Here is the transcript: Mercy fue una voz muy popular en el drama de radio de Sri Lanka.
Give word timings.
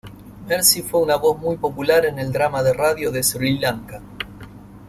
Mercy 0.47 0.81
fue 0.81 0.99
una 0.99 1.15
voz 1.17 1.37
muy 1.37 1.57
popular 1.57 2.07
en 2.07 2.17
el 2.17 2.31
drama 2.31 2.63
de 2.63 2.73
radio 2.73 3.11
de 3.11 3.21
Sri 3.21 3.59
Lanka. 3.59 4.01